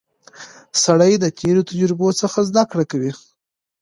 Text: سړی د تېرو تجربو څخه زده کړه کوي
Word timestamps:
سړی 0.83 1.13
د 1.19 1.25
تېرو 1.39 1.61
تجربو 1.69 2.07
څخه 2.21 2.39
زده 2.49 2.63
کړه 2.71 2.85
کوي 2.91 3.11